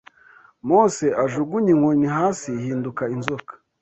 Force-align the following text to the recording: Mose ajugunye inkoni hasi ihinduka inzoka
Mose 0.69 1.05
ajugunye 1.23 1.69
inkoni 1.75 2.07
hasi 2.17 2.47
ihinduka 2.59 3.03
inzoka 3.15 3.51